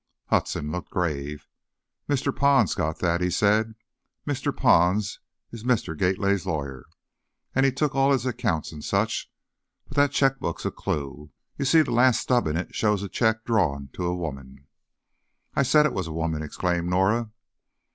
Hudson 0.29 0.71
looked 0.71 0.89
grave. 0.89 1.47
"Mr. 2.09 2.35
Pond's 2.35 2.73
got 2.73 2.97
that," 3.01 3.21
he 3.21 3.29
said; 3.29 3.75
"Mr. 4.25 4.51
Pond's 4.51 5.19
Mr. 5.53 5.95
Gately's 5.95 6.47
lawyer, 6.47 6.87
and 7.53 7.67
he 7.67 7.71
took 7.71 7.93
all 7.93 8.11
his 8.11 8.25
accounts 8.25 8.71
and 8.71 8.83
such. 8.83 9.31
But 9.87 9.97
that 9.97 10.11
check 10.11 10.39
book's 10.39 10.65
a 10.65 10.71
clew. 10.71 11.29
You 11.55 11.65
see 11.65 11.83
the 11.83 11.91
last 11.91 12.19
stub 12.19 12.47
in 12.47 12.57
it 12.57 12.73
shows 12.73 13.03
a 13.03 13.09
check 13.09 13.45
drawn 13.45 13.89
to 13.93 14.05
a 14.05 14.15
woman" 14.17 14.65
"I 15.55 15.61
said 15.61 15.85
it 15.85 15.93
was 15.93 16.07
a 16.07 16.11
woman!" 16.13 16.41
exclaimed 16.41 16.89
Norah. 16.89 17.29